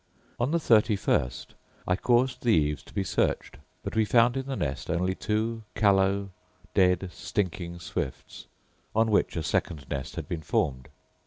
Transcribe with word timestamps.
On 0.39 0.49
the 0.49 0.59
thirty 0.59 0.95
first 0.95 1.53
I 1.87 1.95
caused 1.95 2.41
the 2.41 2.49
eaves 2.49 2.81
to 2.85 2.93
be 2.95 3.03
searched, 3.03 3.57
but 3.83 3.95
we 3.95 4.03
found 4.03 4.35
in 4.35 4.47
the 4.47 4.55
nest 4.55 4.89
only 4.89 5.13
two 5.13 5.61
callow, 5.75 6.31
dead, 6.73 7.11
stinking 7.13 7.77
swifts, 7.81 8.47
on 8.95 9.11
which 9.11 9.35
a 9.35 9.43
second 9.43 9.85
nest 9.91 10.15
had 10.15 10.27
been 10.27 10.41
formed. 10.41 10.89